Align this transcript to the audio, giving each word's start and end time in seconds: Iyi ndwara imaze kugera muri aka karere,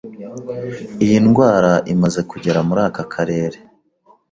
Iyi 1.03 1.17
ndwara 1.25 1.71
imaze 1.93 2.19
kugera 2.29 2.59
muri 2.67 2.81
aka 2.87 3.03
karere, 3.13 3.57